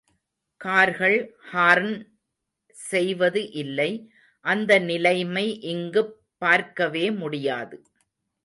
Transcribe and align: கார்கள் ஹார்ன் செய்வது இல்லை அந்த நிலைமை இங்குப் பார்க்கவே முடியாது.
கார்கள் 0.61 1.17
ஹார்ன் 1.51 1.91
செய்வது 2.75 3.51
இல்லை 3.51 3.91
அந்த 4.45 4.79
நிலைமை 4.79 5.59
இங்குப் 5.65 6.13
பார்க்கவே 6.37 7.11
முடியாது. 7.11 7.77